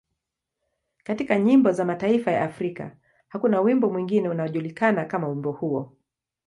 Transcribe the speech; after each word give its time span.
Katika 1.03 1.39
nyimbo 1.39 1.71
za 1.71 1.85
mataifa 1.85 2.31
ya 2.31 2.41
Afrika, 2.43 2.97
hakuna 3.27 3.61
wimbo 3.61 3.89
mwingine 3.89 4.29
unaojulikana 4.29 5.05
kama 5.05 5.27
wimbo 5.27 5.51
huo. 5.51 5.97